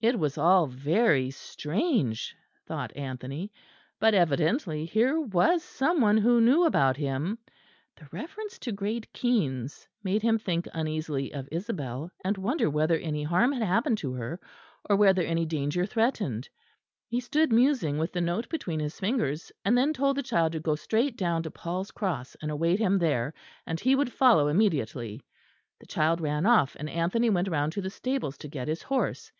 [0.00, 3.50] It was all very strange, thought Anthony,
[3.98, 7.38] but evidently here was some one who knew about him;
[7.96, 13.24] the reference to Great Keynes made him think uneasily of Isabel and wonder whether any
[13.24, 14.38] harm had happened to her,
[14.88, 16.48] or whether any danger threatened.
[17.08, 20.60] He stood musing with the note between his fingers, and then told the child to
[20.60, 23.34] go straight down to Paul's Cross and await him there,
[23.66, 25.20] and he would follow immediately.
[25.80, 29.32] The child ran off, and Anthony went round to the stables to get his horse.